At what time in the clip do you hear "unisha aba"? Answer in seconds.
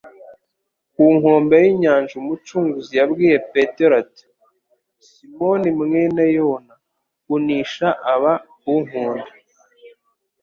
7.35-8.33